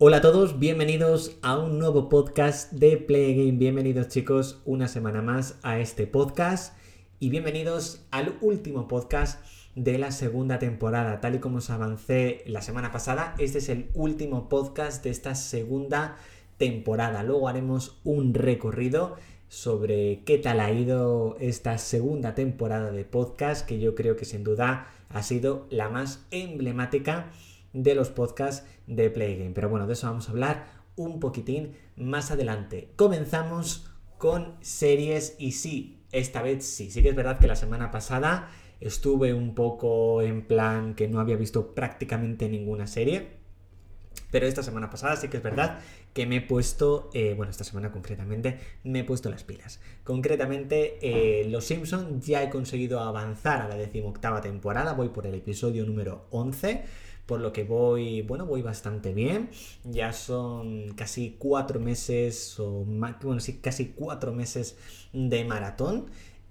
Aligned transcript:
Hola 0.00 0.18
a 0.18 0.20
todos, 0.20 0.60
bienvenidos 0.60 1.36
a 1.42 1.58
un 1.58 1.80
nuevo 1.80 2.08
podcast 2.08 2.70
de 2.70 2.98
Play 2.98 3.34
Game. 3.34 3.58
Bienvenidos 3.58 4.06
chicos 4.06 4.62
una 4.64 4.86
semana 4.86 5.22
más 5.22 5.58
a 5.64 5.80
este 5.80 6.06
podcast 6.06 6.76
y 7.18 7.30
bienvenidos 7.30 8.06
al 8.12 8.38
último 8.40 8.86
podcast 8.86 9.44
de 9.74 9.98
la 9.98 10.12
segunda 10.12 10.60
temporada. 10.60 11.20
Tal 11.20 11.34
y 11.34 11.38
como 11.40 11.58
os 11.58 11.70
avancé 11.70 12.44
la 12.46 12.62
semana 12.62 12.92
pasada, 12.92 13.34
este 13.38 13.58
es 13.58 13.68
el 13.70 13.90
último 13.92 14.48
podcast 14.48 15.02
de 15.02 15.10
esta 15.10 15.34
segunda 15.34 16.16
temporada. 16.58 17.24
Luego 17.24 17.48
haremos 17.48 17.98
un 18.04 18.34
recorrido 18.34 19.16
sobre 19.48 20.22
qué 20.24 20.38
tal 20.38 20.60
ha 20.60 20.70
ido 20.70 21.36
esta 21.40 21.76
segunda 21.76 22.36
temporada 22.36 22.92
de 22.92 23.04
podcast 23.04 23.66
que 23.66 23.80
yo 23.80 23.96
creo 23.96 24.14
que 24.14 24.26
sin 24.26 24.44
duda 24.44 24.86
ha 25.08 25.24
sido 25.24 25.66
la 25.70 25.88
más 25.88 26.24
emblemática 26.30 27.32
de 27.72 27.94
los 27.94 28.10
podcasts 28.10 28.66
de 28.86 29.10
Playgame. 29.10 29.52
Pero 29.54 29.68
bueno, 29.68 29.86
de 29.86 29.92
eso 29.92 30.06
vamos 30.06 30.28
a 30.28 30.32
hablar 30.32 30.66
un 30.96 31.20
poquitín 31.20 31.74
más 31.96 32.30
adelante. 32.30 32.90
Comenzamos 32.96 33.90
con 34.18 34.56
series 34.60 35.36
y 35.38 35.52
sí, 35.52 36.02
esta 36.12 36.42
vez 36.42 36.66
sí. 36.66 36.90
Sí 36.90 37.02
que 37.02 37.10
es 37.10 37.16
verdad 37.16 37.38
que 37.38 37.46
la 37.46 37.56
semana 37.56 37.90
pasada 37.90 38.50
estuve 38.80 39.32
un 39.32 39.54
poco 39.54 40.22
en 40.22 40.46
plan 40.46 40.94
que 40.94 41.08
no 41.08 41.20
había 41.20 41.36
visto 41.36 41.74
prácticamente 41.74 42.48
ninguna 42.48 42.86
serie. 42.86 43.38
Pero 44.30 44.46
esta 44.46 44.62
semana 44.62 44.90
pasada 44.90 45.16
sí 45.16 45.28
que 45.28 45.38
es 45.38 45.42
verdad 45.42 45.78
que 46.12 46.26
me 46.26 46.36
he 46.36 46.40
puesto, 46.40 47.08
eh, 47.14 47.34
bueno, 47.34 47.50
esta 47.50 47.64
semana 47.64 47.92
concretamente, 47.92 48.58
me 48.84 49.00
he 49.00 49.04
puesto 49.04 49.30
las 49.30 49.44
pilas. 49.44 49.80
Concretamente, 50.04 50.98
eh, 51.00 51.48
Los 51.48 51.64
Simpson 51.64 52.20
ya 52.20 52.42
he 52.42 52.50
conseguido 52.50 53.00
avanzar 53.00 53.62
a 53.62 53.68
la 53.68 53.76
decimoctava 53.76 54.40
temporada, 54.40 54.92
voy 54.92 55.08
por 55.08 55.26
el 55.26 55.34
episodio 55.34 55.86
número 55.86 56.26
11 56.30 56.84
por 57.28 57.40
lo 57.40 57.52
que 57.52 57.62
voy, 57.62 58.22
bueno, 58.22 58.46
voy 58.46 58.62
bastante 58.62 59.12
bien. 59.12 59.50
Ya 59.84 60.14
son 60.14 60.94
casi 60.94 61.36
cuatro 61.38 61.78
meses, 61.78 62.58
o 62.58 62.86
bueno, 62.86 63.38
sí, 63.38 63.58
casi 63.58 63.88
cuatro 63.88 64.32
meses 64.32 64.78
de 65.12 65.44
maratón. 65.44 66.06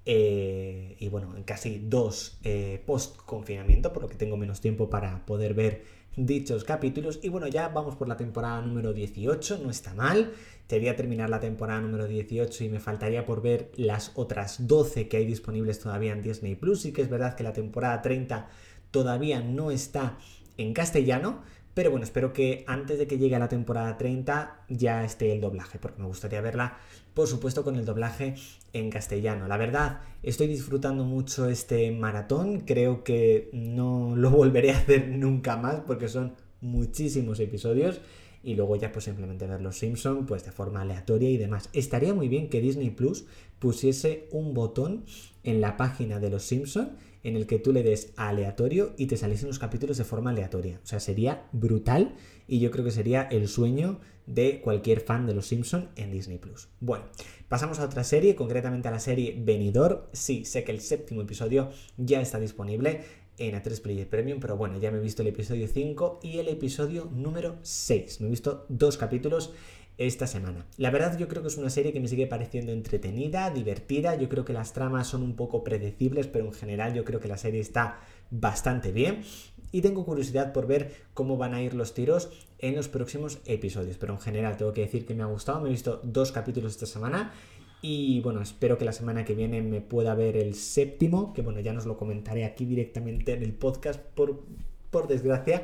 Eh, 0.06 0.96
y 1.00 1.10
bueno, 1.10 1.34
casi 1.46 1.80
dos 1.80 2.38
eh, 2.44 2.82
post 2.86 3.18
confinamiento, 3.26 3.92
por 3.92 4.04
lo 4.04 4.08
que 4.08 4.16
tengo 4.16 4.38
menos 4.38 4.62
tiempo 4.62 4.88
para 4.88 5.26
poder 5.26 5.56
ver 5.56 5.84
dichos 6.16 6.64
capítulos. 6.64 7.20
Y 7.23 7.30
bueno, 7.30 7.48
ya 7.48 7.70
vamos 7.70 7.96
por 7.96 8.08
la 8.08 8.16
temporada 8.16 8.62
número 8.62 8.94
18, 8.94 9.60
no 9.64 9.72
está 9.72 9.96
mal. 9.96 10.32
Debería 10.70 10.96
terminar 10.96 11.32
la 11.32 11.40
temporada 11.40 11.82
número 11.82 12.08
18 12.08 12.64
y 12.64 12.70
me 12.70 12.80
faltaría 12.80 13.26
por 13.26 13.42
ver 13.42 13.72
las 13.78 14.12
otras 14.14 14.68
12 14.68 15.08
que 15.08 15.18
hay 15.18 15.26
disponibles 15.26 15.80
todavía 15.80 16.14
en 16.14 16.22
Disney 16.22 16.54
Plus. 16.54 16.82
Sí 16.82 16.94
que 16.94 17.02
es 17.02 17.10
verdad 17.10 17.36
que 17.36 17.44
la 17.44 17.54
temporada 17.54 18.04
30 18.04 18.48
todavía 18.92 19.42
no 19.42 19.72
está 19.72 20.18
en 20.58 20.74
castellano, 20.74 21.42
pero 21.74 21.92
bueno, 21.92 22.06
espero 22.06 22.34
que 22.34 22.64
antes 22.66 22.98
de 22.98 23.06
que 23.06 23.20
llegue 23.20 23.36
a 23.36 23.40
la 23.40 23.50
temporada 23.50 23.98
30 23.98 24.66
ya 24.68 25.04
esté 25.04 25.32
el 25.32 25.42
doblaje, 25.42 25.78
porque 25.78 26.02
me 26.02 26.08
gustaría 26.08 26.42
verla, 26.42 26.80
por 27.14 27.28
supuesto, 27.28 27.64
con 27.64 27.76
el 27.76 27.86
doblaje 27.86 28.34
en 28.74 28.90
castellano. 28.90 29.48
La 29.48 29.58
verdad, 29.58 30.02
estoy 30.24 30.48
disfrutando 30.48 31.04
mucho 31.04 31.48
este 31.48 31.92
maratón, 31.92 32.62
creo 32.62 33.04
que 33.04 33.50
no 33.54 34.16
lo 34.16 34.30
volveré 34.32 34.72
a 34.72 34.78
hacer 34.80 35.08
nunca 35.10 35.56
más, 35.56 35.82
porque 35.86 36.08
son 36.08 36.34
muchísimos 36.62 37.40
episodios. 37.40 38.02
Y 38.44 38.56
luego 38.56 38.76
ya 38.76 38.92
pues 38.92 39.06
simplemente 39.06 39.48
ver 39.48 39.62
los 39.62 39.78
Simpson 39.78 40.26
pues 40.26 40.46
de 40.46 40.52
forma 40.52 40.82
aleatoria 40.82 41.30
y 41.30 41.38
demás. 41.38 41.70
Estaría 41.74 42.14
muy 42.14 42.28
bien 42.28 42.50
que 42.50 42.62
Disney 42.62 42.90
Plus 42.90 43.26
pusiese 43.60 44.28
un 44.32 44.54
botón 44.54 45.06
en 45.44 45.62
la 45.62 45.78
página 45.78 46.20
de 46.20 46.30
los 46.30 46.44
Simpson 46.44 46.92
en 47.24 47.36
el 47.36 47.46
que 47.48 47.60
tú 47.60 47.74
le 47.74 47.84
des 47.84 48.14
aleatorio 48.16 48.94
y 48.98 49.08
te 49.08 49.18
saliesen 49.18 49.50
los 49.50 49.60
capítulos 49.60 49.98
de 49.98 50.04
forma 50.04 50.30
aleatoria. 50.30 50.80
O 50.84 50.88
sea, 50.88 51.00
sería 51.00 51.48
brutal 51.52 52.16
y 52.48 52.60
yo 52.60 52.72
creo 52.72 52.86
que 52.86 52.92
sería 52.92 53.24
el 53.24 53.48
sueño 53.48 54.00
de 54.28 54.62
cualquier 54.62 55.00
fan 55.00 55.26
de 55.26 55.34
Los 55.34 55.48
Simpson 55.48 55.90
en 55.96 56.12
Disney 56.12 56.38
Plus. 56.38 56.70
Bueno, 56.80 57.06
pasamos 57.48 57.80
a 57.80 57.86
otra 57.86 58.04
serie, 58.04 58.36
concretamente 58.36 58.88
a 58.88 58.92
la 58.92 59.00
serie 59.00 59.36
Venidor. 59.38 60.10
Sí, 60.14 60.46
sé 60.46 60.64
que 60.64 60.72
el 60.72 60.82
séptimo 60.82 61.22
episodio 61.22 61.70
ya 61.98 62.22
está 62.22 62.40
disponible 62.40 63.02
en 63.37 63.55
A3 63.55 63.81
Player 63.81 64.09
Premium, 64.09 64.39
pero 64.39 64.58
bueno, 64.58 64.77
ya 64.80 64.92
me 64.92 64.98
he 64.98 65.02
visto 65.02 65.21
el 65.21 65.30
episodio 65.30 65.67
5 65.67 66.20
y 66.23 66.39
el 66.39 66.48
episodio 66.48 67.09
número 67.14 67.58
6. 67.61 68.21
Me 68.21 68.27
he 68.27 68.30
visto 68.30 68.65
dos 68.70 68.98
capítulos 68.98 69.52
esta 69.98 70.27
semana. 70.27 70.65
La 70.77 70.92
verdad 70.92 71.17
yo 71.17 71.27
creo 71.27 71.42
que 71.42 71.48
es 71.48 71.58
una 71.58 71.70
serie 71.70 71.92
que 71.92 71.99
me 71.99 72.08
sigue 72.08 72.27
pareciendo 72.27 72.71
entretenida, 72.71 73.49
divertida, 73.49 74.15
yo 74.15 74.30
creo 74.30 74.45
que 74.45 74.53
las 74.53 74.73
tramas 74.73 75.08
son 75.08 75.23
un 75.23 75.36
poco 75.36 75.64
predecibles, 75.64 76.27
pero 76.27 76.45
en 76.45 76.53
general 76.53 76.93
yo 76.93 77.03
creo 77.03 77.20
que 77.20 77.27
la 77.27 77.37
serie 77.37 77.61
está 77.61 77.99
bastante 78.30 78.92
bien 78.92 79.23
y 79.71 79.81
tengo 79.81 80.05
curiosidad 80.05 80.54
por 80.54 80.67
ver 80.67 80.93
cómo 81.14 81.37
van 81.37 81.54
a 81.54 81.61
ir 81.61 81.73
los 81.73 81.93
tiros 81.93 82.30
en 82.59 82.75
los 82.75 82.87
próximos 82.87 83.39
episodios, 83.45 83.98
pero 83.98 84.14
en 84.14 84.19
general 84.19 84.58
tengo 84.58 84.73
que 84.73 84.81
decir 84.81 85.05
que 85.05 85.15
me 85.15 85.23
ha 85.23 85.27
gustado, 85.27 85.61
me 85.61 85.69
he 85.69 85.71
visto 85.71 85.99
dos 86.04 86.31
capítulos 86.31 86.73
esta 86.73 86.86
semana 86.86 87.33
y 87.82 88.21
bueno, 88.21 88.42
espero 88.42 88.77
que 88.77 88.86
la 88.86 88.93
semana 88.93 89.26
que 89.26 89.36
viene 89.36 89.61
me 89.61 89.82
pueda 89.82 90.15
ver 90.15 90.38
el 90.38 90.55
séptimo, 90.55 91.33
que 91.33 91.42
bueno, 91.42 91.60
ya 91.60 91.73
nos 91.73 91.86
lo 91.86 91.98
comentaré 91.98 92.45
aquí 92.45 92.65
directamente 92.65 93.33
en 93.33 93.43
el 93.43 93.54
podcast 93.54 93.99
por, 93.99 94.43
por 94.89 95.08
desgracia, 95.08 95.64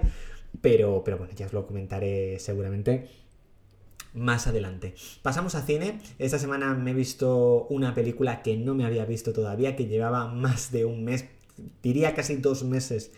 pero, 0.62 1.04
pero 1.04 1.18
bueno, 1.18 1.34
ya 1.36 1.48
os 1.48 1.54
lo 1.54 1.66
comentaré 1.66 2.40
seguramente 2.40 3.08
más 4.14 4.48
adelante. 4.48 4.94
Pasamos 5.22 5.56
a 5.56 5.64
cine. 5.64 6.00
Esta 6.20 6.38
semana 6.38 6.74
me 6.76 6.92
he 6.92 6.94
visto 6.94 7.66
una 7.70 7.96
película 7.96 8.44
que 8.44 8.58
no 8.58 8.76
me 8.76 8.86
había 8.86 9.06
visto 9.06 9.34
todavía, 9.34 9.76
que 9.76 9.88
llevaba 9.88 10.28
más 10.28 10.72
de 10.72 10.86
un 10.86 11.04
mes, 11.04 11.26
diría 11.82 12.14
casi 12.14 12.36
dos 12.38 12.64
meses 12.64 13.12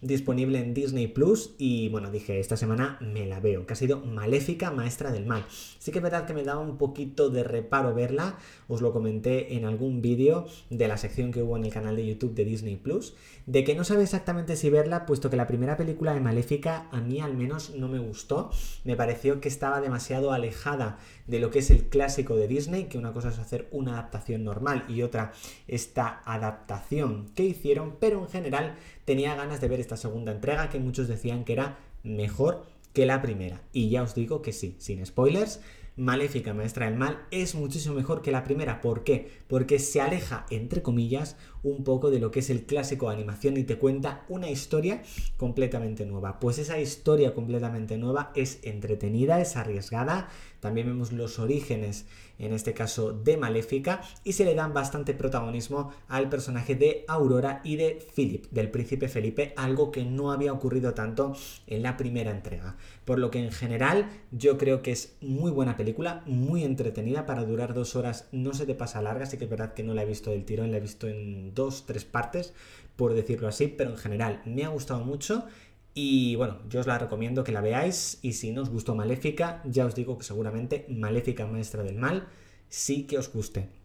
disponible 0.00 0.58
en 0.58 0.74
Disney 0.74 1.08
Plus 1.08 1.54
y 1.58 1.88
bueno, 1.88 2.10
dije, 2.10 2.38
esta 2.38 2.56
semana 2.56 2.98
me 3.00 3.26
la 3.26 3.40
veo, 3.40 3.66
que 3.66 3.72
ha 3.72 3.76
sido 3.76 4.00
Maléfica, 4.00 4.70
Maestra 4.70 5.10
del 5.10 5.26
Mal. 5.26 5.44
Sí 5.48 5.90
que 5.90 5.98
es 5.98 6.02
verdad 6.02 6.26
que 6.26 6.34
me 6.34 6.44
daba 6.44 6.60
un 6.60 6.78
poquito 6.78 7.30
de 7.30 7.44
reparo 7.44 7.94
verla, 7.94 8.38
os 8.68 8.80
lo 8.80 8.92
comenté 8.92 9.56
en 9.56 9.64
algún 9.64 10.02
vídeo 10.02 10.46
de 10.70 10.88
la 10.88 10.96
sección 10.96 11.32
que 11.32 11.42
hubo 11.42 11.56
en 11.56 11.64
el 11.64 11.72
canal 11.72 11.96
de 11.96 12.06
YouTube 12.06 12.34
de 12.34 12.44
Disney 12.44 12.76
Plus, 12.76 13.14
de 13.46 13.64
que 13.64 13.74
no 13.74 13.84
sabe 13.84 14.02
exactamente 14.02 14.56
si 14.56 14.70
verla, 14.70 15.06
puesto 15.06 15.30
que 15.30 15.36
la 15.36 15.46
primera 15.46 15.76
película 15.76 16.14
de 16.14 16.20
Maléfica 16.20 16.88
a 16.92 17.00
mí 17.00 17.20
al 17.20 17.34
menos 17.34 17.74
no 17.74 17.88
me 17.88 17.98
gustó, 17.98 18.50
me 18.84 18.96
pareció 18.96 19.40
que 19.40 19.48
estaba 19.48 19.80
demasiado 19.80 20.32
alejada 20.32 20.98
de 21.26 21.40
lo 21.40 21.50
que 21.50 21.60
es 21.60 21.70
el 21.70 21.84
clásico 21.88 22.36
de 22.36 22.48
Disney, 22.48 22.84
que 22.84 22.98
una 22.98 23.12
cosa 23.12 23.30
es 23.30 23.38
hacer 23.38 23.68
una 23.70 23.92
adaptación 23.92 24.44
normal 24.44 24.84
y 24.88 25.02
otra 25.02 25.32
esta 25.66 26.22
adaptación 26.24 27.26
que 27.34 27.44
hicieron, 27.44 27.96
pero 27.98 28.20
en 28.20 28.28
general 28.28 28.76
tenía 29.04 29.34
ganas 29.34 29.60
de 29.60 29.68
ver 29.68 29.80
esta 29.88 29.96
segunda 29.96 30.32
entrega 30.32 30.68
que 30.68 30.78
muchos 30.78 31.08
decían 31.08 31.44
que 31.44 31.54
era 31.54 31.78
mejor 32.02 32.66
que 32.92 33.06
la 33.06 33.22
primera. 33.22 33.62
Y 33.72 33.88
ya 33.88 34.02
os 34.02 34.14
digo 34.14 34.42
que 34.42 34.52
sí, 34.52 34.76
sin 34.78 35.04
spoilers, 35.04 35.60
Maléfica 35.98 36.54
Maestra 36.54 36.86
del 36.86 36.96
Mal 36.96 37.26
es 37.32 37.56
muchísimo 37.56 37.96
mejor 37.96 38.22
que 38.22 38.30
la 38.30 38.44
primera. 38.44 38.80
¿Por 38.80 39.02
qué? 39.02 39.42
Porque 39.48 39.80
se 39.80 40.00
aleja, 40.00 40.46
entre 40.48 40.80
comillas, 40.80 41.36
un 41.64 41.82
poco 41.82 42.10
de 42.10 42.20
lo 42.20 42.30
que 42.30 42.38
es 42.38 42.50
el 42.50 42.66
clásico 42.66 43.08
de 43.08 43.16
animación 43.16 43.56
y 43.56 43.64
te 43.64 43.78
cuenta 43.78 44.24
una 44.28 44.48
historia 44.48 45.02
completamente 45.36 46.06
nueva. 46.06 46.38
Pues 46.38 46.58
esa 46.58 46.78
historia 46.78 47.34
completamente 47.34 47.98
nueva 47.98 48.30
es 48.36 48.60
entretenida, 48.62 49.40
es 49.40 49.56
arriesgada. 49.56 50.28
También 50.60 50.86
vemos 50.86 51.12
los 51.12 51.38
orígenes, 51.38 52.06
en 52.38 52.52
este 52.52 52.74
caso 52.74 53.12
de 53.12 53.36
Maléfica, 53.36 54.02
y 54.24 54.32
se 54.32 54.44
le 54.44 54.54
dan 54.54 54.74
bastante 54.74 55.14
protagonismo 55.14 55.92
al 56.08 56.28
personaje 56.28 56.74
de 56.74 57.04
Aurora 57.06 57.60
y 57.64 57.76
de 57.76 58.04
Philip, 58.14 58.46
del 58.50 58.70
príncipe 58.70 59.08
Felipe, 59.08 59.52
algo 59.56 59.92
que 59.92 60.04
no 60.04 60.32
había 60.32 60.52
ocurrido 60.52 60.94
tanto 60.94 61.34
en 61.66 61.82
la 61.82 61.96
primera 61.96 62.30
entrega. 62.32 62.76
Por 63.04 63.18
lo 63.18 63.30
que 63.30 63.38
en 63.38 63.52
general 63.52 64.08
yo 64.32 64.58
creo 64.58 64.82
que 64.82 64.92
es 64.92 65.16
muy 65.20 65.50
buena 65.50 65.76
película, 65.76 65.87
muy 66.26 66.64
entretenida 66.64 67.26
para 67.26 67.44
durar 67.44 67.74
dos 67.74 67.96
horas, 67.96 68.28
no 68.32 68.54
se 68.54 68.66
te 68.66 68.74
pasa 68.74 69.02
larga, 69.02 69.26
sí 69.26 69.38
que 69.38 69.44
es 69.44 69.50
verdad 69.50 69.74
que 69.74 69.82
no 69.82 69.94
la 69.94 70.02
he 70.02 70.06
visto 70.06 70.30
del 70.30 70.44
tirón, 70.44 70.70
la 70.70 70.78
he 70.78 70.80
visto 70.80 71.08
en 71.08 71.54
dos, 71.54 71.86
tres 71.86 72.04
partes, 72.04 72.52
por 72.96 73.14
decirlo 73.14 73.48
así, 73.48 73.68
pero 73.68 73.90
en 73.90 73.96
general 73.96 74.42
me 74.44 74.64
ha 74.64 74.68
gustado 74.68 75.04
mucho. 75.04 75.46
Y 75.94 76.36
bueno, 76.36 76.58
yo 76.68 76.80
os 76.80 76.86
la 76.86 76.98
recomiendo 76.98 77.44
que 77.44 77.52
la 77.52 77.60
veáis 77.60 78.18
y 78.22 78.34
si 78.34 78.52
no 78.52 78.62
os 78.62 78.70
gustó 78.70 78.94
Maléfica, 78.94 79.62
ya 79.64 79.86
os 79.86 79.94
digo 79.94 80.16
que 80.18 80.24
seguramente 80.24 80.86
Maléfica 80.88 81.46
Maestra 81.46 81.82
del 81.82 81.96
Mal 81.96 82.28
sí 82.68 83.06
que 83.06 83.18
os 83.18 83.32
guste. 83.32 83.77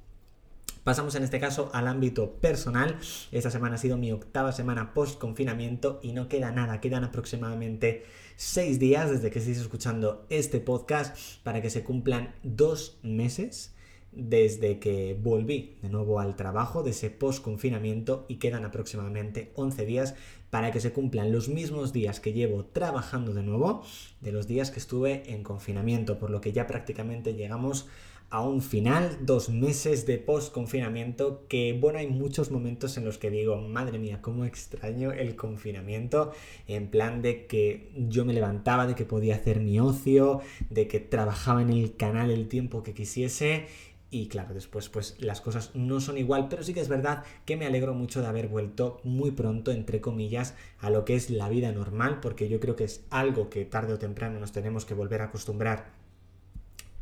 Pasamos 0.84 1.16
en 1.16 1.24
este 1.24 1.40
caso 1.40 1.70
al 1.74 1.88
ámbito 1.88 2.34
personal. 2.42 2.98
Esta 3.32 3.50
semana 3.50 3.76
ha 3.76 3.78
sido 3.78 3.98
mi 3.98 4.12
octava 4.12 4.52
semana 4.52 4.94
post 4.94 5.18
confinamiento 5.18 6.02
y 6.04 6.12
no 6.12 6.28
queda 6.28 6.52
nada, 6.52 6.82
quedan 6.82 7.06
aproximadamente 7.06 8.04
seis 8.36 8.80
días 8.80 9.10
desde 9.10 9.32
que 9.32 9.40
estéis 9.40 9.60
escuchando 9.60 10.26
este 10.30 10.60
podcast 10.60 11.16
para 11.44 11.62
que 11.62 11.70
se 11.70 11.84
cumplan 11.86 12.36
dos 12.44 13.00
meses 13.02 13.74
desde 14.12 14.80
que 14.80 15.18
volví 15.20 15.78
de 15.82 15.90
nuevo 15.90 16.20
al 16.20 16.36
trabajo 16.36 16.84
de 16.84 16.92
ese 16.92 17.10
post 17.10 17.42
confinamiento 17.42 18.26
y 18.28 18.36
quedan 18.36 18.66
aproximadamente 18.66 19.54
11 19.56 19.86
días 19.86 20.16
para 20.50 20.72
que 20.72 20.82
se 20.82 20.92
cumplan 20.92 21.32
los 21.32 21.48
mismos 21.48 21.94
días 21.94 22.20
que 22.20 22.34
llevo 22.34 22.66
trabajando 22.66 23.34
de 23.34 23.42
nuevo 23.42 23.84
de 24.20 24.34
los 24.34 24.48
días 24.48 24.70
que 24.70 24.80
estuve 24.80 25.32
en 25.32 25.44
confinamiento, 25.44 26.20
por 26.20 26.30
lo 26.30 26.42
que 26.42 26.52
ya 26.52 26.68
prácticamente 26.68 27.34
llegamos 27.34 27.88
a 28.34 28.42
un 28.42 28.64
final, 28.64 29.20
dos 29.22 29.50
meses 29.50 30.08
de 30.08 30.18
post-confinamiento, 30.18 31.46
que 31.48 31.78
bueno, 31.80 32.00
hay 32.00 32.08
muchos 32.08 32.50
momentos 32.50 32.98
en 32.98 33.06
los 33.06 33.20
que 33.20 33.30
digo, 33.30 33.62
madre 33.62 34.00
mía, 34.00 34.24
cómo 34.24 34.44
extraño 34.44 35.12
el 35.12 35.36
confinamiento, 35.36 36.32
en 36.68 36.90
plan 36.90 37.22
de 37.22 37.46
que 37.46 37.92
yo 37.96 38.26
me 38.26 38.34
levantaba, 38.34 38.88
de 38.88 38.96
que 38.96 39.06
podía 39.06 39.36
hacer 39.36 39.60
mi 39.60 39.80
ocio, 39.80 40.42
de 40.72 40.88
que 40.88 41.00
trabajaba 41.00 41.62
en 41.62 41.70
el 41.70 41.96
canal 41.96 42.32
el 42.32 42.48
tiempo 42.48 42.82
que 42.82 42.96
quisiese. 42.96 43.68
Y 44.10 44.30
claro, 44.30 44.56
después 44.56 44.90
pues 44.90 45.16
las 45.20 45.40
cosas 45.40 45.70
no 45.76 46.02
son 46.02 46.18
igual, 46.18 46.48
pero 46.50 46.64
sí 46.64 46.74
que 46.74 46.82
es 46.82 46.90
verdad 46.90 47.24
que 47.46 47.56
me 47.56 47.68
alegro 47.68 47.94
mucho 47.94 48.20
de 48.22 48.28
haber 48.28 48.48
vuelto 48.48 49.00
muy 49.04 49.30
pronto, 49.30 49.72
entre 49.72 50.02
comillas, 50.02 50.56
a 50.80 50.90
lo 50.90 51.06
que 51.06 51.16
es 51.16 51.30
la 51.30 51.50
vida 51.50 51.72
normal, 51.72 52.20
porque 52.20 52.50
yo 52.50 52.60
creo 52.60 52.76
que 52.76 52.86
es 52.86 53.06
algo 53.12 53.52
que 53.52 53.64
tarde 53.64 53.94
o 53.94 54.00
temprano 54.00 54.40
nos 54.40 54.52
tenemos 54.52 54.86
que 54.86 54.96
volver 54.96 55.22
a 55.22 55.26
acostumbrar 55.26 55.92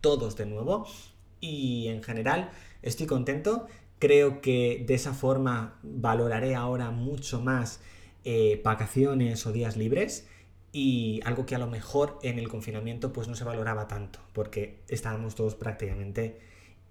todos 0.02 0.36
de 0.36 0.48
nuevo 0.48 0.88
y 1.42 1.88
en 1.90 2.02
general 2.02 2.52
estoy 2.82 3.08
contento. 3.08 3.68
Creo 4.00 4.42
que 4.42 4.84
de 4.88 4.94
esa 4.94 5.14
forma 5.14 5.80
valoraré 5.84 6.56
ahora 6.56 6.92
mucho 6.92 7.42
más 7.42 7.82
eh, 8.24 8.62
vacaciones 8.64 9.46
o 9.46 9.52
días 9.52 9.76
libres 9.76 10.28
y 10.72 11.20
algo 11.26 11.46
que 11.46 11.56
a 11.56 11.60
lo 11.60 11.68
mejor 11.68 12.18
en 12.24 12.40
el 12.40 12.48
confinamiento 12.48 13.12
pues 13.12 13.28
no 13.28 13.36
se 13.36 13.44
valoraba 13.44 13.88
tanto 13.88 14.20
porque 14.34 14.84
estábamos 14.88 15.36
todos 15.36 15.56
prácticamente 15.56 16.40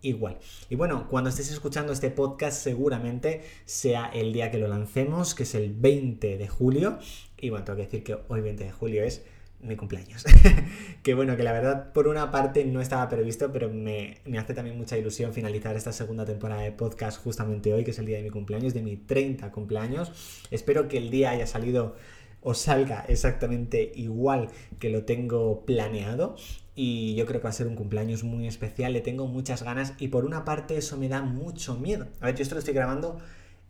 igual. 0.02 0.38
Y 0.69 0.76
bueno, 0.76 1.08
cuando 1.08 1.31
estés 1.31 1.50
escuchando 1.50 1.93
este 1.93 2.11
podcast 2.11 2.62
seguramente 2.62 3.43
sea 3.64 4.06
el 4.06 4.32
día 4.32 4.50
que 4.50 4.58
lo 4.58 4.69
lancemos, 4.69 5.35
que 5.35 5.44
es 5.44 5.55
el 5.55 5.73
20 5.73 6.37
de 6.37 6.49
julio. 6.49 6.99
Y 7.38 7.50
bueno, 7.50 7.64
tengo 7.64 7.79
que 7.79 7.85
decir 7.85 8.05
que 8.05 8.19
hoy 8.29 8.41
20 8.41 8.64
de 8.64 8.73
julio 8.73 9.05
es 9.05 9.25
mi 9.62 9.77
cumpleaños. 9.77 10.25
que 11.03 11.15
bueno, 11.15 11.37
que 11.37 11.43
la 11.43 11.53
verdad 11.53 11.93
por 11.93 12.09
una 12.09 12.31
parte 12.31 12.65
no 12.65 12.81
estaba 12.81 13.09
previsto, 13.09 13.53
pero 13.53 13.69
me, 13.71 14.21
hace 14.39 14.55
también 14.55 14.77
mucha 14.77 14.97
ilusión 14.97 15.33
finalizar 15.33 15.77
esta 15.77 15.93
segunda 15.93 16.25
temporada 16.25 16.62
de 16.62 16.73
podcast 16.73 17.23
justamente 17.23 17.73
hoy, 17.73 17.85
que 17.85 17.91
es 17.91 17.99
el 17.99 18.07
día 18.07 18.19
de 18.19 18.23
mi 18.23 18.31
cumpleaños, 18.31 18.75
de 18.75 18.83
mi 18.83 18.97
30 18.97 19.51
cumpleaños. 19.53 20.45
Espero 20.51 20.89
que 20.89 20.99
el 20.99 21.11
día 21.11 21.31
haya 21.31 21.47
salido 21.47 21.97
o 22.43 22.55
salga 22.55 23.05
exactamente 23.09 23.93
igual 23.95 24.49
que 24.79 24.89
lo 24.89 25.05
tengo 25.05 25.65
planeado. 25.65 26.37
Y 26.75 27.15
yo 27.15 27.27
creo 27.27 27.41
que 27.41 27.45
va 27.45 27.51
a 27.51 27.55
ser 27.55 27.67
un 27.67 27.77
cumpleaños 27.77 28.25
muy 28.25 28.47
especial, 28.47 28.95
le 28.95 29.03
tengo 29.03 29.27
muchas 29.27 29.62
ganas 29.62 29.93
y 29.99 30.09
por 30.09 30.25
una 30.25 30.45
parte 30.47 30.77
eso 30.79 30.97
me 30.97 31.09
da 31.09 31.21
mucho 31.21 31.77
miedo. 31.77 32.07
A 32.21 32.27
ver, 32.27 32.37
yo 32.37 32.43
esto 32.43 32.55
lo 32.55 32.61
estoy 32.61 32.73
grabando 32.73 33.19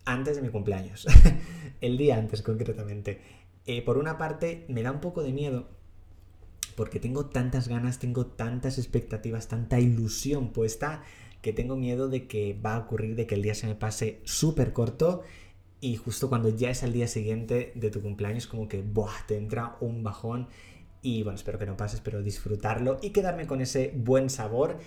antes 0.04 0.36
de 0.36 0.42
mi 0.42 0.48
cumpleaños, 0.48 1.06
el 1.80 1.98
día 1.98 2.16
antes 2.16 2.42
concretamente. 2.42 3.20
Eh, 3.66 3.82
por 3.82 3.98
una 3.98 4.16
parte 4.16 4.64
me 4.68 4.82
da 4.82 4.92
un 4.92 5.00
poco 5.00 5.22
de 5.22 5.32
miedo 5.32 5.68
porque 6.80 6.98
tengo 6.98 7.26
tantas 7.26 7.68
ganas, 7.68 7.98
tengo 7.98 8.24
tantas 8.24 8.78
expectativas, 8.78 9.48
tanta 9.48 9.78
ilusión 9.78 10.50
puesta, 10.50 11.02
que 11.42 11.52
tengo 11.52 11.76
miedo 11.76 12.08
de 12.08 12.26
que 12.26 12.58
va 12.58 12.74
a 12.74 12.78
ocurrir 12.78 13.16
de 13.16 13.26
que 13.26 13.34
el 13.34 13.42
día 13.42 13.54
se 13.54 13.66
me 13.66 13.74
pase 13.74 14.22
súper 14.24 14.72
corto 14.72 15.22
y 15.82 15.96
justo 15.96 16.30
cuando 16.30 16.48
ya 16.48 16.70
es 16.70 16.82
el 16.82 16.94
día 16.94 17.06
siguiente 17.06 17.72
de 17.74 17.90
tu 17.90 18.00
cumpleaños 18.00 18.46
como 18.46 18.66
que 18.66 18.80
¡buah! 18.80 19.26
te 19.28 19.36
entra 19.36 19.76
un 19.82 20.02
bajón 20.02 20.48
y 21.02 21.22
bueno, 21.22 21.36
espero 21.36 21.58
que 21.58 21.66
no 21.66 21.76
pase, 21.76 21.96
espero 21.96 22.22
disfrutarlo 22.22 22.98
y 23.02 23.10
quedarme 23.10 23.46
con 23.46 23.60
ese 23.60 23.92
buen 23.94 24.30
sabor 24.30 24.78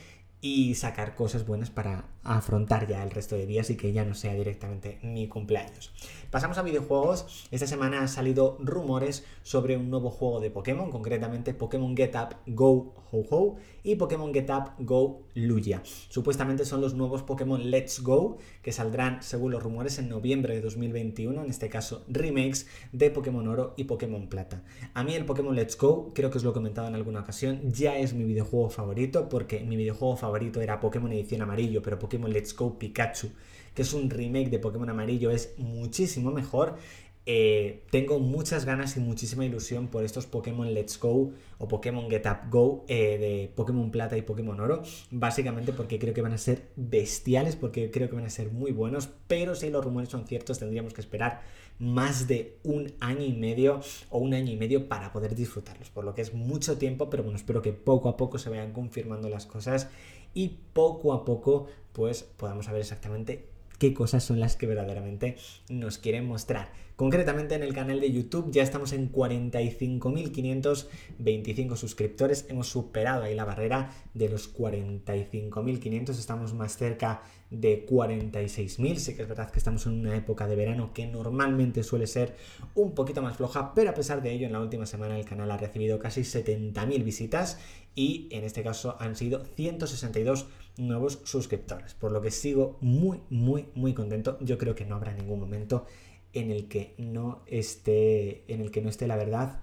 y 0.41 0.73
sacar 0.73 1.13
cosas 1.13 1.45
buenas 1.45 1.69
para 1.69 2.05
afrontar 2.23 2.87
ya 2.87 3.03
el 3.03 3.11
resto 3.11 3.35
de 3.35 3.45
días 3.45 3.69
y 3.69 3.77
que 3.77 3.93
ya 3.93 4.03
no 4.03 4.15
sea 4.15 4.33
directamente 4.33 4.97
mi 5.03 5.27
cumpleaños. 5.27 5.93
Pasamos 6.33 6.57
a 6.57 6.63
videojuegos. 6.63 7.47
Esta 7.51 7.67
semana 7.67 8.01
han 8.01 8.09
salido 8.09 8.57
rumores 8.59 9.23
sobre 9.43 9.77
un 9.77 9.91
nuevo 9.91 10.09
juego 10.09 10.39
de 10.39 10.49
Pokémon, 10.49 10.89
concretamente 10.89 11.53
Pokémon 11.53 11.95
Get 11.95 12.15
Up 12.15 12.37
Go 12.47 12.95
Ho 13.11 13.23
Ho 13.29 13.57
y 13.83 13.97
Pokémon 13.97 14.33
Get 14.33 14.49
Up 14.49 14.71
Go 14.79 15.27
Lugia. 15.35 15.83
Supuestamente 15.83 16.65
son 16.65 16.81
los 16.81 16.95
nuevos 16.95 17.21
Pokémon 17.21 17.69
Let's 17.69 18.01
Go 18.01 18.39
que 18.63 18.71
saldrán, 18.71 19.21
según 19.21 19.51
los 19.51 19.61
rumores, 19.61 19.99
en 19.99 20.09
noviembre 20.09 20.55
de 20.55 20.61
2021, 20.61 21.43
en 21.43 21.49
este 21.51 21.69
caso 21.69 22.03
remakes 22.07 22.65
de 22.91 23.11
Pokémon 23.11 23.47
Oro 23.47 23.75
y 23.77 23.83
Pokémon 23.83 24.27
Plata. 24.27 24.63
A 24.95 25.03
mí 25.03 25.13
el 25.13 25.25
Pokémon 25.25 25.55
Let's 25.55 25.77
Go, 25.77 26.13
creo 26.15 26.31
que 26.31 26.39
os 26.39 26.43
lo 26.43 26.49
he 26.49 26.53
comentado 26.53 26.87
en 26.87 26.95
alguna 26.95 27.19
ocasión, 27.19 27.71
ya 27.71 27.99
es 27.99 28.15
mi 28.15 28.23
videojuego 28.23 28.71
favorito 28.71 29.29
porque 29.29 29.59
mi 29.59 29.75
videojuego 29.75 30.17
favorito 30.17 30.61
era 30.61 30.79
Pokémon 30.79 31.11
Edición 31.11 31.43
Amarillo, 31.43 31.83
pero 31.83 31.99
Pokémon 31.99 32.33
Let's 32.33 32.55
Go 32.55 32.79
Pikachu, 32.79 33.29
que 33.73 33.81
es 33.81 33.93
un 33.93 34.09
remake 34.09 34.49
de 34.49 34.59
Pokémon 34.59 34.89
Amarillo, 34.89 35.31
es 35.31 35.53
muchísimo 35.57 36.31
mejor 36.31 36.77
eh, 37.25 37.85
tengo 37.89 38.19
muchas 38.19 38.65
ganas 38.65 38.97
y 38.97 38.99
muchísima 38.99 39.45
ilusión 39.45 39.87
por 39.87 40.03
estos 40.03 40.25
Pokémon 40.25 40.73
Let's 40.73 40.99
Go 40.99 41.31
o 41.57 41.67
Pokémon 41.69 42.09
Get 42.09 42.25
Up 42.25 42.49
Go 42.49 42.83
eh, 42.89 43.17
de 43.17 43.51
Pokémon 43.55 43.91
Plata 43.91 44.17
y 44.17 44.23
Pokémon 44.23 44.59
Oro. 44.59 44.83
Básicamente 45.09 45.71
porque 45.71 45.99
creo 45.99 46.13
que 46.13 46.21
van 46.21 46.33
a 46.33 46.37
ser 46.37 46.69
bestiales, 46.75 47.55
porque 47.55 47.91
creo 47.91 48.09
que 48.09 48.15
van 48.15 48.25
a 48.25 48.29
ser 48.29 48.51
muy 48.51 48.71
buenos. 48.71 49.09
Pero 49.27 49.55
si 49.55 49.69
los 49.69 49.83
rumores 49.83 50.09
son 50.09 50.27
ciertos, 50.27 50.59
tendríamos 50.59 50.93
que 50.93 50.99
esperar 50.99 51.41
más 51.79 52.27
de 52.27 52.57
un 52.63 52.91
año 52.99 53.23
y 53.23 53.33
medio 53.33 53.79
o 54.09 54.19
un 54.19 54.33
año 54.33 54.51
y 54.51 54.57
medio 54.57 54.89
para 54.89 55.13
poder 55.13 55.33
disfrutarlos. 55.33 55.89
Por 55.89 56.03
lo 56.03 56.13
que 56.13 56.21
es 56.21 56.33
mucho 56.33 56.77
tiempo, 56.77 57.09
pero 57.09 57.23
bueno, 57.23 57.37
espero 57.37 57.61
que 57.61 57.71
poco 57.71 58.09
a 58.09 58.17
poco 58.17 58.37
se 58.37 58.49
vayan 58.49 58.73
confirmando 58.73 59.29
las 59.29 59.45
cosas 59.45 59.89
y 60.33 60.57
poco 60.73 61.13
a 61.13 61.23
poco 61.23 61.67
pues 61.93 62.23
podamos 62.23 62.65
saber 62.65 62.81
exactamente 62.81 63.52
qué 63.83 63.93
cosas 63.93 64.23
son 64.23 64.39
las 64.39 64.55
que 64.55 64.65
verdaderamente 64.65 65.35
nos 65.67 65.97
quieren 65.97 66.25
mostrar. 66.25 66.71
Concretamente 66.95 67.55
en 67.55 67.63
el 67.63 67.73
canal 67.73 67.99
de 67.99 68.13
YouTube 68.13 68.49
ya 68.49 68.63
estamos 68.63 68.93
en 68.93 69.11
45.525 69.11 71.75
suscriptores. 71.75 72.45
Hemos 72.47 72.69
superado 72.69 73.23
ahí 73.23 73.35
la 73.35 73.43
barrera 73.43 73.91
de 74.13 74.29
los 74.29 74.55
45.500. 74.55 76.11
Estamos 76.11 76.53
más 76.53 76.77
cerca 76.77 77.23
de 77.53 77.85
46.000. 77.85 78.95
Sí 78.97 79.15
que 79.15 79.21
es 79.21 79.27
verdad 79.27 79.51
que 79.51 79.59
estamos 79.59 79.85
en 79.85 79.99
una 79.99 80.17
época 80.17 80.47
de 80.47 80.55
verano 80.55 80.91
que 80.93 81.05
normalmente 81.05 81.83
suele 81.83 82.07
ser 82.07 82.35
un 82.75 82.93
poquito 82.93 83.21
más 83.21 83.37
floja, 83.37 83.73
pero 83.73 83.91
a 83.91 83.93
pesar 83.93 84.21
de 84.21 84.31
ello 84.31 84.47
en 84.47 84.53
la 84.53 84.59
última 84.59 84.85
semana 84.85 85.17
el 85.17 85.25
canal 85.25 85.51
ha 85.51 85.57
recibido 85.57 85.99
casi 85.99 86.21
70.000 86.21 87.03
visitas 87.03 87.59
y 87.95 88.27
en 88.31 88.43
este 88.43 88.63
caso 88.63 88.97
han 88.99 89.15
sido 89.15 89.45
162 89.55 90.47
nuevos 90.77 91.19
suscriptores. 91.23 91.93
Por 91.93 92.11
lo 92.11 92.21
que 92.21 92.31
sigo 92.31 92.77
muy, 92.81 93.21
muy, 93.29 93.67
muy 93.75 93.93
contento. 93.93 94.37
Yo 94.41 94.57
creo 94.57 94.75
que 94.75 94.85
no 94.85 94.95
habrá 94.95 95.13
ningún 95.13 95.39
momento 95.39 95.85
en 96.33 96.49
el 96.49 96.67
que 96.67 96.95
no 96.97 97.43
esté, 97.45 98.43
en 98.51 98.61
el 98.61 98.71
que 98.71 98.81
no 98.81 98.89
esté 98.89 99.05
la 99.05 99.15
verdad 99.15 99.61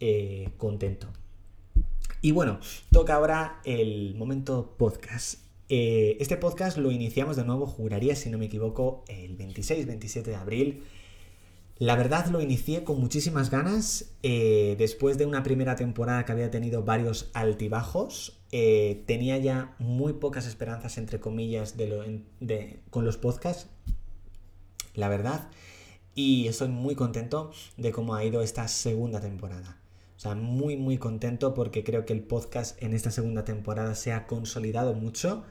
eh, 0.00 0.50
contento. 0.58 1.06
Y 2.22 2.32
bueno, 2.32 2.58
toca 2.90 3.14
ahora 3.14 3.60
el 3.64 4.14
momento 4.16 4.74
podcast. 4.76 5.49
Eh, 5.72 6.16
este 6.18 6.36
podcast 6.36 6.78
lo 6.78 6.90
iniciamos 6.90 7.36
de 7.36 7.44
nuevo, 7.44 7.64
juraría, 7.64 8.16
si 8.16 8.28
no 8.28 8.38
me 8.38 8.46
equivoco, 8.46 9.04
el 9.06 9.38
26-27 9.38 10.24
de 10.24 10.34
abril. 10.34 10.82
La 11.78 11.94
verdad 11.94 12.26
lo 12.26 12.40
inicié 12.40 12.82
con 12.82 13.00
muchísimas 13.00 13.50
ganas, 13.50 14.10
eh, 14.24 14.74
después 14.78 15.16
de 15.16 15.26
una 15.26 15.44
primera 15.44 15.76
temporada 15.76 16.24
que 16.24 16.32
había 16.32 16.50
tenido 16.50 16.82
varios 16.82 17.30
altibajos, 17.34 18.36
tenía 18.50 19.38
ya 19.38 19.76
muy 19.78 20.14
pocas 20.14 20.46
esperanzas, 20.46 20.98
entre 20.98 21.20
comillas, 21.20 21.76
de 21.76 22.80
con 22.90 23.04
los 23.04 23.16
podcasts, 23.16 23.68
la 24.94 25.08
verdad, 25.08 25.48
y 26.16 26.48
estoy 26.48 26.68
muy 26.68 26.96
contento 26.96 27.52
de 27.76 27.92
cómo 27.92 28.16
ha 28.16 28.24
ido 28.24 28.42
esta 28.42 28.66
segunda 28.66 29.20
temporada. 29.20 29.80
O 30.16 30.20
sea, 30.20 30.34
muy, 30.34 30.76
muy 30.76 30.98
contento 30.98 31.54
porque 31.54 31.82
creo 31.82 32.04
que 32.04 32.12
el 32.12 32.22
podcast 32.22 32.82
en 32.82 32.92
esta 32.92 33.10
segunda 33.10 33.44
temporada 33.46 33.94
se 33.94 34.12
ha 34.12 34.26
consolidado 34.26 34.92
mucho. 34.92 35.44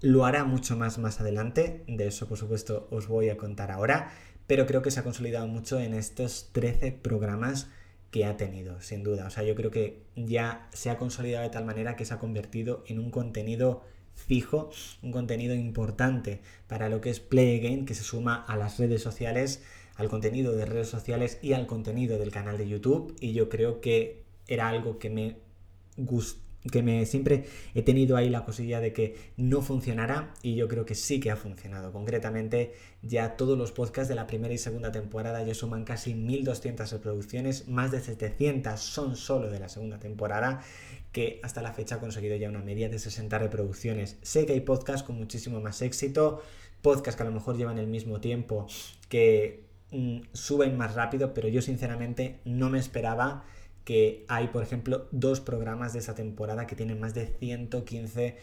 Lo 0.00 0.24
hará 0.24 0.44
mucho 0.44 0.76
más 0.76 0.98
más 0.98 1.20
adelante. 1.20 1.84
De 1.86 2.06
eso, 2.06 2.28
por 2.28 2.38
supuesto, 2.38 2.88
os 2.90 3.08
voy 3.08 3.28
a 3.28 3.36
contar 3.36 3.70
ahora. 3.70 4.12
Pero 4.46 4.66
creo 4.66 4.82
que 4.82 4.90
se 4.90 5.00
ha 5.00 5.04
consolidado 5.04 5.46
mucho 5.46 5.80
en 5.80 5.94
estos 5.94 6.50
13 6.52 6.92
programas 6.92 7.68
que 8.10 8.24
ha 8.24 8.36
tenido, 8.36 8.80
sin 8.80 9.02
duda. 9.02 9.26
O 9.26 9.30
sea, 9.30 9.42
yo 9.42 9.54
creo 9.54 9.70
que 9.70 10.04
ya 10.14 10.68
se 10.72 10.90
ha 10.90 10.98
consolidado 10.98 11.42
de 11.42 11.50
tal 11.50 11.64
manera 11.64 11.96
que 11.96 12.04
se 12.04 12.14
ha 12.14 12.18
convertido 12.18 12.84
en 12.86 13.00
un 13.00 13.10
contenido 13.10 13.82
fijo, 14.14 14.70
un 15.02 15.12
contenido 15.12 15.54
importante 15.54 16.40
para 16.68 16.88
lo 16.88 17.00
que 17.00 17.10
es 17.10 17.20
Play 17.20 17.60
Game, 17.60 17.84
que 17.84 17.94
se 17.94 18.04
suma 18.04 18.36
a 18.36 18.56
las 18.56 18.78
redes 18.78 19.02
sociales 19.02 19.62
al 19.96 20.08
contenido 20.08 20.52
de 20.52 20.66
redes 20.66 20.88
sociales 20.88 21.38
y 21.42 21.54
al 21.54 21.66
contenido 21.66 22.18
del 22.18 22.30
canal 22.30 22.58
de 22.58 22.68
YouTube 22.68 23.16
y 23.20 23.32
yo 23.32 23.48
creo 23.48 23.80
que 23.80 24.24
era 24.46 24.68
algo 24.68 24.98
que 24.98 25.10
me 25.10 25.38
gustó 25.96 26.45
que 26.70 26.82
me 26.82 27.06
siempre 27.06 27.44
he 27.74 27.82
tenido 27.82 28.16
ahí 28.16 28.30
la 28.30 28.44
cosilla 28.44 28.80
de 28.80 28.92
que 28.92 29.16
no 29.36 29.62
funcionara 29.62 30.34
y 30.42 30.54
yo 30.54 30.68
creo 30.68 30.84
que 30.84 30.94
sí 30.94 31.20
que 31.20 31.30
ha 31.30 31.36
funcionado. 31.36 31.92
Concretamente, 31.92 32.74
ya 33.02 33.36
todos 33.36 33.56
los 33.56 33.72
podcasts 33.72 34.08
de 34.08 34.14
la 34.14 34.26
primera 34.26 34.54
y 34.54 34.58
segunda 34.58 34.92
temporada 34.92 35.42
ya 35.42 35.54
suman 35.54 35.84
casi 35.84 36.14
1200 36.14 36.90
reproducciones, 36.92 37.68
más 37.68 37.90
de 37.90 38.00
700 38.00 38.80
son 38.80 39.16
solo 39.16 39.50
de 39.50 39.60
la 39.60 39.68
segunda 39.68 39.98
temporada, 39.98 40.62
que 41.12 41.40
hasta 41.42 41.62
la 41.62 41.72
fecha 41.72 41.96
ha 41.96 42.00
conseguido 42.00 42.36
ya 42.36 42.48
una 42.48 42.60
media 42.60 42.88
de 42.88 42.98
60 42.98 43.38
reproducciones. 43.38 44.18
Sé 44.22 44.46
que 44.46 44.52
hay 44.52 44.60
podcasts 44.60 45.02
con 45.02 45.16
muchísimo 45.16 45.60
más 45.60 45.82
éxito, 45.82 46.42
podcasts 46.82 47.16
que 47.16 47.22
a 47.22 47.26
lo 47.26 47.32
mejor 47.32 47.56
llevan 47.56 47.78
el 47.78 47.86
mismo 47.86 48.20
tiempo 48.20 48.66
que 49.08 49.64
mm, 49.92 50.20
suben 50.32 50.76
más 50.76 50.94
rápido, 50.94 51.32
pero 51.32 51.48
yo 51.48 51.62
sinceramente 51.62 52.40
no 52.44 52.70
me 52.70 52.78
esperaba 52.78 53.44
que 53.86 54.24
hay, 54.26 54.48
por 54.48 54.64
ejemplo, 54.64 55.06
dos 55.12 55.40
programas 55.40 55.92
de 55.92 56.00
esa 56.00 56.16
temporada 56.16 56.66
que 56.66 56.74
tienen 56.74 56.98
más 56.98 57.14
de 57.14 57.24
115 57.24 58.36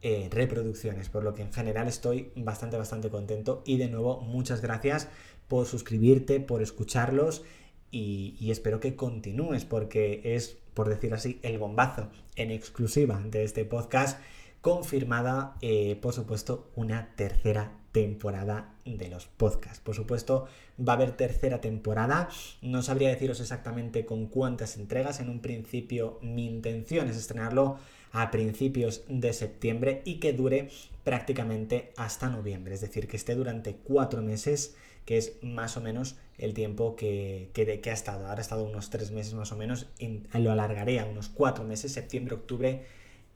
eh, 0.00 0.28
reproducciones, 0.32 1.10
por 1.10 1.22
lo 1.22 1.34
que 1.34 1.42
en 1.42 1.52
general 1.52 1.86
estoy 1.86 2.32
bastante, 2.34 2.78
bastante 2.78 3.10
contento. 3.10 3.62
Y 3.66 3.76
de 3.76 3.88
nuevo 3.88 4.22
muchas 4.22 4.62
gracias 4.62 5.08
por 5.48 5.66
suscribirte, 5.66 6.40
por 6.40 6.62
escucharlos 6.62 7.44
y, 7.90 8.50
espero 8.50 8.80
que 8.80 8.96
continúes 8.96 9.66
porque 9.66 10.22
es, 10.24 10.56
por 10.72 10.88
decir 10.88 11.12
así, 11.12 11.40
el 11.42 11.58
bombazo 11.58 12.08
en 12.34 12.50
exclusiva 12.50 13.22
de 13.22 13.44
este 13.44 13.66
podcast 13.66 14.18
confirmada, 14.62 15.58
eh, 15.60 15.98
por 16.00 16.14
supuesto, 16.14 16.70
una 16.74 17.14
tercera 17.16 17.72
temporada 17.96 18.74
de 18.84 19.08
los 19.08 19.24
podcasts. 19.24 19.80
Por 19.80 19.94
supuesto, 19.94 20.48
va 20.78 20.92
a 20.92 20.96
haber 20.96 21.12
tercera 21.12 21.62
temporada. 21.62 22.28
No 22.60 22.82
sabría 22.82 23.08
deciros 23.08 23.40
exactamente 23.40 24.04
con 24.04 24.26
cuántas 24.26 24.76
entregas. 24.76 25.18
En 25.20 25.30
un 25.30 25.40
principio, 25.40 26.18
mi 26.20 26.44
intención 26.44 27.08
es 27.08 27.16
estrenarlo 27.16 27.78
a 28.12 28.30
principios 28.30 29.04
de 29.08 29.32
septiembre 29.32 30.02
y 30.04 30.16
que 30.16 30.34
dure 30.34 30.68
prácticamente 31.04 31.94
hasta 31.96 32.28
noviembre. 32.28 32.74
Es 32.74 32.82
decir, 32.82 33.08
que 33.08 33.16
esté 33.16 33.34
durante 33.34 33.76
cuatro 33.76 34.20
meses 34.20 34.76
que 35.06 35.16
es 35.16 35.38
más 35.40 35.78
o 35.78 35.80
menos 35.80 36.16
el 36.36 36.52
tiempo 36.52 36.96
que, 36.96 37.48
que, 37.54 37.80
ha 37.88 37.94
estado. 37.94 38.26
Ahora 38.26 38.40
ha 38.40 38.42
estado 38.42 38.64
unos 38.64 38.90
tres 38.90 39.10
meses 39.10 39.32
más 39.32 39.52
o 39.52 39.56
menos, 39.56 39.86
y 39.98 40.20
lo 40.34 40.52
alargaré 40.52 41.00
a 41.00 41.06
unos 41.06 41.28
cuatro 41.28 41.64
meses, 41.64 41.92
septiembre, 41.92 42.34
octubre, 42.34 42.84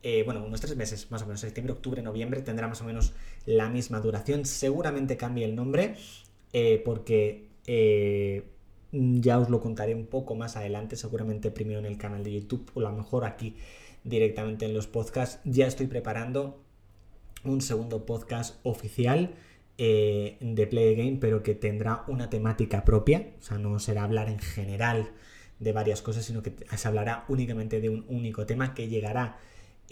eh, 0.03 0.23
bueno, 0.23 0.43
unos 0.43 0.61
tres 0.61 0.75
meses 0.75 1.11
más 1.11 1.21
o 1.21 1.25
menos, 1.25 1.41
septiembre, 1.41 1.73
octubre, 1.73 2.01
noviembre, 2.01 2.41
tendrá 2.41 2.67
más 2.67 2.81
o 2.81 2.85
menos 2.85 3.13
la 3.45 3.69
misma 3.69 3.99
duración. 3.99 4.45
Seguramente 4.45 5.17
cambie 5.17 5.45
el 5.45 5.55
nombre 5.55 5.95
eh, 6.53 6.81
porque 6.83 7.49
eh, 7.67 8.43
ya 8.91 9.39
os 9.39 9.49
lo 9.49 9.61
contaré 9.61 9.95
un 9.95 10.07
poco 10.07 10.35
más 10.35 10.57
adelante, 10.57 10.95
seguramente 10.95 11.51
primero 11.51 11.79
en 11.79 11.85
el 11.85 11.97
canal 11.97 12.23
de 12.23 12.33
YouTube 12.33 12.71
o 12.73 12.79
a 12.79 12.83
lo 12.83 12.91
mejor 12.91 13.25
aquí 13.25 13.55
directamente 14.03 14.65
en 14.65 14.73
los 14.73 14.87
podcasts. 14.87 15.39
Ya 15.43 15.67
estoy 15.67 15.87
preparando 15.87 16.61
un 17.43 17.61
segundo 17.61 18.05
podcast 18.05 18.59
oficial 18.63 19.35
de 19.77 20.67
Play 20.69 20.95
Game, 20.95 21.17
pero 21.19 21.41
que 21.41 21.55
tendrá 21.55 22.03
una 22.07 22.29
temática 22.29 22.85
propia, 22.85 23.31
o 23.39 23.41
sea, 23.41 23.57
no 23.57 23.79
será 23.79 24.03
hablar 24.03 24.29
en 24.29 24.37
general 24.37 25.09
de 25.61 25.73
varias 25.73 26.01
cosas, 26.01 26.25
sino 26.25 26.41
que 26.41 26.53
se 26.75 26.87
hablará 26.87 27.23
únicamente 27.29 27.79
de 27.79 27.89
un 27.89 28.03
único 28.07 28.45
tema 28.45 28.73
que 28.73 28.89
llegará, 28.89 29.39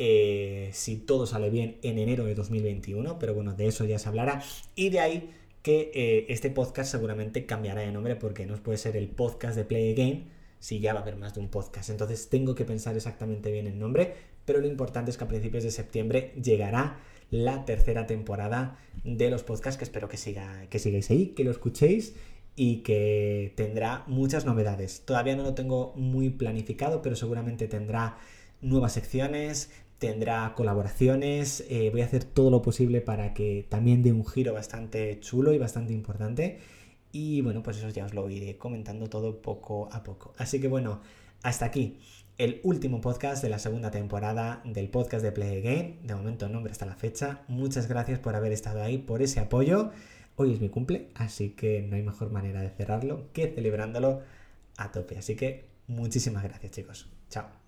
eh, 0.01 0.69
si 0.73 0.95
todo 0.95 1.27
sale 1.27 1.49
bien, 1.49 1.77
en 1.83 1.99
enero 1.99 2.23
de 2.23 2.33
2021, 2.33 3.19
pero 3.19 3.33
bueno, 3.33 3.53
de 3.53 3.67
eso 3.67 3.83
ya 3.83 3.99
se 3.99 4.07
hablará, 4.07 4.41
y 4.75 4.89
de 4.89 5.01
ahí 5.01 5.29
que 5.61 5.91
eh, 5.93 6.25
este 6.29 6.49
podcast 6.49 6.89
seguramente 6.89 7.45
cambiará 7.45 7.81
de 7.81 7.91
nombre 7.91 8.15
porque 8.15 8.45
no 8.45 8.55
puede 8.63 8.77
ser 8.77 8.95
el 8.95 9.09
podcast 9.09 9.57
de 9.57 9.65
Play 9.65 9.93
Game 9.93 10.23
si 10.59 10.79
ya 10.79 10.93
va 10.93 10.99
a 10.99 11.03
haber 11.03 11.17
más 11.17 11.33
de 11.33 11.41
un 11.41 11.49
podcast. 11.49 11.89
Entonces 11.89 12.29
tengo 12.29 12.55
que 12.55 12.63
pensar 12.65 12.95
exactamente 12.95 13.51
bien 13.51 13.67
el 13.67 13.77
nombre, 13.77 14.13
pero 14.45 14.61
lo 14.61 14.67
importante 14.67 15.11
es 15.11 15.17
que 15.17 15.25
a 15.25 15.27
principios 15.27 15.63
de 15.63 15.71
septiembre 15.71 16.33
llegará 16.41 16.99
la 17.29 17.65
tercera 17.65 18.07
temporada 18.07 18.79
de 19.03 19.29
los 19.29 19.43
podcasts 19.43 19.77
que 19.77 19.83
espero 19.83 20.07
que, 20.07 20.17
siga, 20.17 20.65
que 20.69 20.79
sigáis 20.79 21.09
ahí, 21.11 21.27
que 21.27 21.43
lo 21.43 21.51
escuchéis 21.51 22.15
y 22.55 22.77
que 22.77 23.53
tendrá 23.55 24.03
muchas 24.07 24.45
novedades. 24.45 25.03
Todavía 25.05 25.35
no 25.35 25.43
lo 25.43 25.53
tengo 25.55 25.93
muy 25.95 26.29
planificado, 26.29 27.01
pero 27.01 27.15
seguramente 27.15 27.67
tendrá 27.67 28.17
nuevas 28.61 28.93
secciones, 28.93 29.69
tendrá 29.99 30.53
colaboraciones, 30.55 31.65
eh, 31.69 31.89
voy 31.91 32.01
a 32.01 32.05
hacer 32.05 32.23
todo 32.23 32.49
lo 32.49 32.61
posible 32.61 33.01
para 33.01 33.33
que 33.33 33.67
también 33.69 34.01
dé 34.01 34.11
un 34.11 34.25
giro 34.25 34.53
bastante 34.53 35.19
chulo 35.19 35.53
y 35.53 35.57
bastante 35.57 35.93
importante. 35.93 36.59
Y 37.11 37.41
bueno, 37.41 37.63
pues 37.63 37.77
eso 37.77 37.89
ya 37.89 38.05
os 38.05 38.13
lo 38.13 38.29
iré 38.29 38.57
comentando 38.57 39.07
todo 39.09 39.41
poco 39.41 39.89
a 39.91 40.03
poco. 40.03 40.33
Así 40.37 40.59
que 40.61 40.67
bueno, 40.67 41.01
hasta 41.43 41.65
aquí 41.65 41.99
el 42.37 42.61
último 42.63 43.01
podcast 43.01 43.43
de 43.43 43.49
la 43.49 43.59
segunda 43.59 43.91
temporada 43.91 44.61
del 44.63 44.89
podcast 44.89 45.23
de 45.23 45.31
Play 45.31 45.61
Game. 45.61 45.99
De 46.03 46.15
momento 46.15 46.47
nombre 46.47 46.71
hasta 46.71 46.85
la 46.85 46.95
fecha. 46.95 47.43
Muchas 47.47 47.87
gracias 47.87 48.19
por 48.19 48.35
haber 48.35 48.53
estado 48.53 48.81
ahí, 48.81 48.97
por 48.97 49.21
ese 49.21 49.41
apoyo. 49.41 49.91
Hoy 50.37 50.53
es 50.53 50.61
mi 50.61 50.69
cumple, 50.69 51.09
así 51.15 51.49
que 51.49 51.81
no 51.81 51.97
hay 51.97 52.03
mejor 52.03 52.31
manera 52.31 52.61
de 52.61 52.69
cerrarlo 52.69 53.27
que 53.33 53.51
celebrándolo 53.53 54.21
a 54.77 54.91
tope. 54.91 55.17
Así 55.17 55.35
que 55.35 55.65
muchísimas 55.87 56.43
gracias 56.43 56.71
chicos. 56.71 57.09
Chao. 57.29 57.58